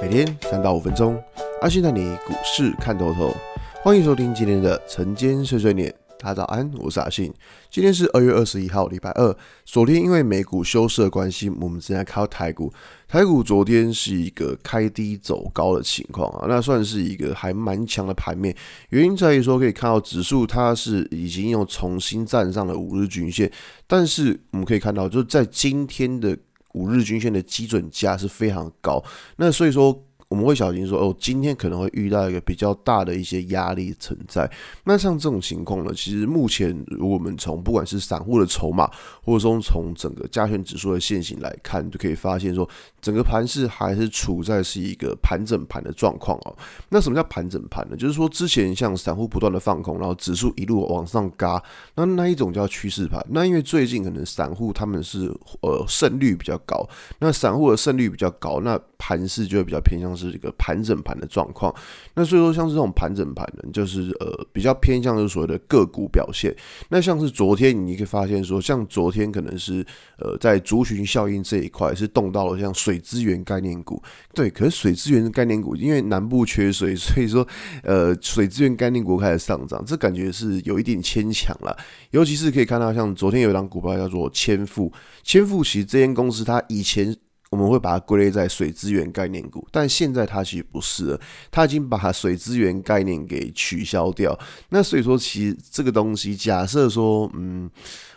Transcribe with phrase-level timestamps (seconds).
[0.00, 1.20] 每天三到五分钟，
[1.60, 3.34] 阿信带你股市看透透。
[3.82, 5.92] 欢迎收听今天的晨间碎碎念。
[6.20, 7.32] 大家早安，我是阿信。
[7.68, 9.36] 今天是二月二十一号，礼拜二。
[9.64, 12.72] 昨天因为美股休市的关系，我们正在看到台股。
[13.08, 18.54] 台股昨天是一个开低走高的情况啊，那算是一个还蛮强的盘面。
[18.90, 23.50] 原因在于说，可以看到指数它是已经又重新站上了五日均线，
[23.86, 26.36] 但是我们可以看到，就是在今天的
[26.74, 29.02] 五日均线的基准价是非常高。
[29.36, 30.07] 那所以说。
[30.28, 34.50] 我们会小心说，哦，今天可能会遇到一个比较大的一些压力存在。
[34.84, 38.90] 那像这种情况呢，其实目前如果我们从不管是散户的筹码，
[39.24, 42.68] 或者说从整个加权指数的线型来看，就可以发现说，
[43.00, 46.54] 整个盘势还是处在是一个盘整盘的状况哦。
[46.90, 47.96] 那什么叫盘整盘呢？
[47.96, 51.62] 就是说之前像散户不断的放空，然后指数一路往上嘎，
[51.94, 53.24] 那那一种叫趋势盘。
[53.30, 56.86] 那因为最近可能散户他们是呃胜率比较高，
[57.18, 60.08] 那散户的胜率比较高，那盘势就会比较偏向。
[60.18, 61.72] 是一个盘整盘的状况，
[62.14, 66.52] 那所以说像这种盘整盘呢，就是呃比较偏向是所谓的个股表现。
[66.88, 69.86] 那像是昨天你可以发现说，像昨天可能是
[70.18, 74.02] 呃在族群效应这一块是动到了像水资源概念股，
[74.34, 77.46] 对，可是水资源概念股因为南部缺水， 所以说
[77.84, 81.76] 呃水资源概念股开始上涨，这感觉是有一点牵强了。
[82.10, 87.14] 尤其是可以看到像昨天有一档股票叫做千富，千富其实这间公司它以前。
[87.50, 94.38] 我们会把它归类在水资源概念股，但现在它其实不是了，它已经把水资源概念给取消掉。
[94.68, 97.70] 那所以说，其实这个东西，假设说，嗯，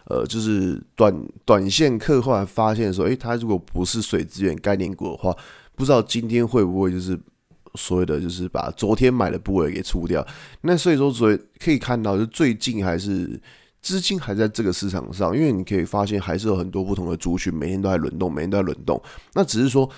[0.05, 1.15] 呃，就是短
[1.45, 5.33] 短线客户来发现说，诶，它如果不是水资源概念股的话，
[5.75, 7.17] 不知道今天会不会就是
[7.75, 10.25] 所谓的就是把昨天买的部位给出掉。
[10.61, 13.39] 那所以说，所以可以看到，就最近还是。
[13.81, 19.01] 资金还在这个市场上，因为你可以发现还是有很多不同的族群，每天都在轮动，每天都在轮动。
[19.33, 19.89] 那只是说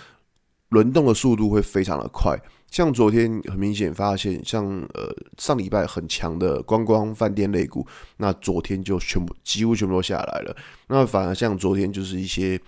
[0.69, 2.37] 轮动的速度会非常的快。
[2.71, 7.85] 像昨天很明显发现，像呃上礼拜很强的观光饭店类股，
[8.17, 10.55] 那昨天就全部几乎全部都下来了。
[10.87, 12.59] 那反而像昨天就是一些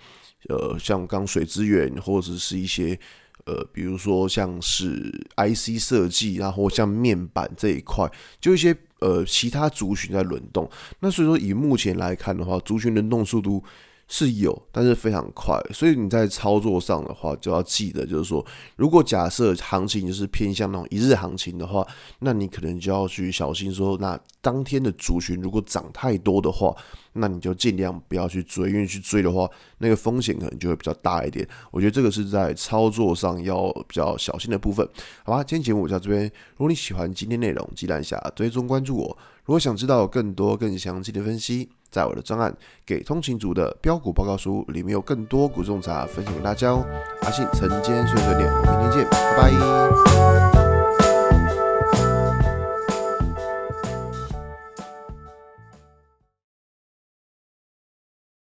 [0.48, 2.98] 呃像刚水资源或者是一些。
[3.46, 10.68] 呃，比如说像是 IC 设计，然后像面板这一块，就一些呃其他族群在轮动。
[11.00, 13.62] 那所以说，以目前来看的话，族群轮动速度
[14.08, 15.60] 是有，但是非常快。
[15.72, 18.44] 所以你在操作上的话，就要记得，就是说，
[18.76, 21.86] 如果假设行情就是偏向那种一日行情的话，
[22.20, 26.74] 那你可能就要去小心说，那当天的族群如果涨太多的话。
[27.18, 31.48] 那你就尽量不要去追，因为去追的话，那个风险可能就会比较大一点。
[31.70, 34.86] 我觉得这个是在操作上要比较小心的部分，
[35.24, 35.42] 好吧？
[35.42, 36.24] 今天节目就到这边。
[36.24, 39.18] 如果你喜欢今天内容，记得按下追踪关注我。
[39.46, 42.52] 如果想知道更多更详细的分析，在我的专案
[42.84, 46.84] 《给通勤族的标股报告书》里面有更多股种茶分享给大家哦。
[47.22, 50.65] 阿信晨间碎碎念，我们明天见，拜拜。